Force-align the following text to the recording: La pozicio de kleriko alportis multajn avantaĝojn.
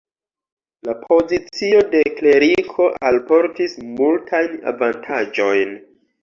La 0.87 0.93
pozicio 1.01 1.81
de 1.91 2.01
kleriko 2.21 2.87
alportis 3.11 3.77
multajn 4.01 4.57
avantaĝojn. 4.73 5.79